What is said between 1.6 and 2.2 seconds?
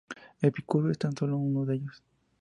de ellos.